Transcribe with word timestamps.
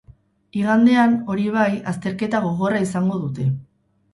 Igandean, 0.61 1.13
hori 1.35 1.45
bai, 1.57 1.67
azterketa 1.93 2.41
gogorra 2.47 2.81
izango 2.89 3.21
dute. 3.27 3.51